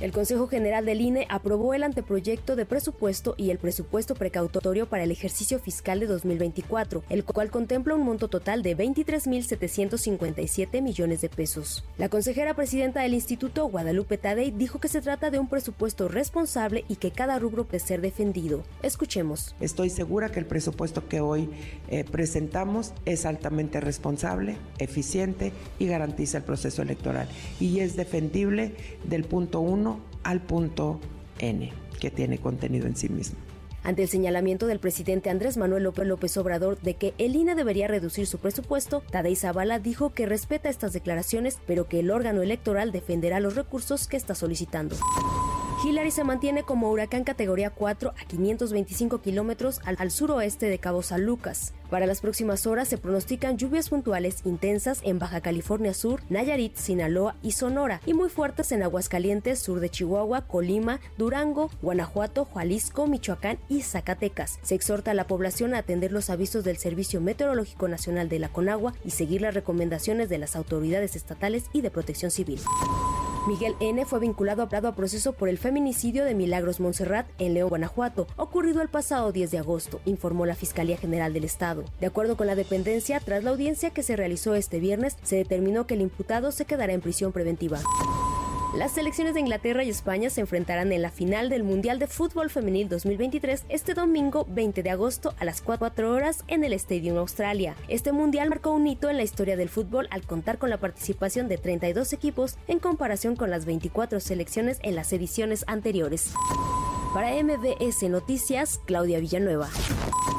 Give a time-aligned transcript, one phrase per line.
[0.00, 5.02] El Consejo General del INE aprobó el anteproyecto de presupuesto y el presupuesto precautorio para
[5.02, 11.28] el ejercicio fiscal de 2024, el cual contempla un monto total de 23.757 millones de
[11.28, 11.84] pesos.
[11.98, 16.86] La consejera presidenta del instituto, Guadalupe Tadei, dijo que se trata de un presupuesto responsable
[16.88, 18.62] y que cada rubro puede ser defendido.
[18.82, 19.54] Escuchemos.
[19.60, 21.50] Estoy segura que el presupuesto que hoy
[21.88, 27.28] eh, presentamos es altamente responsable, eficiente y garantiza el proceso electoral.
[27.60, 28.72] Y es defendible
[29.04, 29.89] del punto uno
[30.22, 31.00] al punto
[31.38, 33.38] N, que tiene contenido en sí mismo.
[33.82, 38.26] Ante el señalamiento del presidente Andrés Manuel López Obrador de que el INE debería reducir
[38.26, 43.40] su presupuesto, Tadei Zavala dijo que respeta estas declaraciones, pero que el órgano electoral defenderá
[43.40, 44.96] los recursos que está solicitando.
[45.82, 51.02] Hillary se mantiene como huracán categoría 4 a 525 kilómetros al, al, suroeste de Cabo
[51.02, 51.72] San Lucas.
[51.88, 57.34] Para las próximas horas se pronostican lluvias puntuales intensas en Baja California Sur, Nayarit, Sinaloa
[57.42, 63.58] y Sonora, y muy fuertes en Aguascalientes, sur de Chihuahua, Colima, Durango, Guanajuato, Jalisco, Michoacán
[63.70, 64.58] y Zacatecas.
[64.62, 68.50] Se exhorta a la población a atender los avisos del Servicio Meteorológico Nacional de la
[68.50, 72.60] Conagua y seguir las recomendaciones de las autoridades estatales y de protección civil.
[73.46, 74.04] Miguel N.
[74.04, 78.88] fue vinculado a proceso por el feminicidio de Milagros Montserrat en León, Guanajuato, ocurrido el
[78.88, 81.84] pasado 10 de agosto, informó la Fiscalía General del Estado.
[82.00, 85.86] De acuerdo con la dependencia, tras la audiencia que se realizó este viernes, se determinó
[85.86, 87.80] que el imputado se quedará en prisión preventiva.
[88.74, 92.50] Las selecciones de Inglaterra y España se enfrentarán en la final del Mundial de Fútbol
[92.50, 97.74] Femenil 2023 este domingo 20 de agosto a las 4 horas en el Stadium Australia.
[97.88, 101.48] Este mundial marcó un hito en la historia del fútbol al contar con la participación
[101.48, 106.32] de 32 equipos en comparación con las 24 selecciones en las ediciones anteriores.
[107.12, 109.68] Para MBS Noticias, Claudia Villanueva.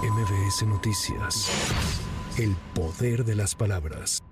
[0.03, 1.49] MBS Noticias.
[2.37, 4.23] El poder de las palabras.